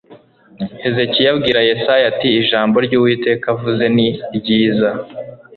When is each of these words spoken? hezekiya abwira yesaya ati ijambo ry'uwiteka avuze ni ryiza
hezekiya 0.83 1.29
abwira 1.33 1.59
yesaya 1.69 2.05
ati 2.11 2.29
ijambo 2.41 2.75
ry'uwiteka 2.85 3.45
avuze 3.55 3.85
ni 3.95 4.07
ryiza 4.35 4.89